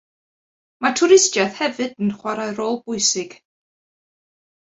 [0.85, 3.35] Mae twristiaeth hefyd yn chwarae rôl bwysig.